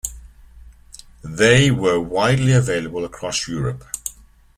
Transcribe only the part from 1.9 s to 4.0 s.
widely available across Europe.